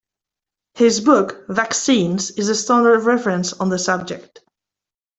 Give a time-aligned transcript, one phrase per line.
[0.73, 4.39] His book, "Vaccines", is the standard reference on the subject.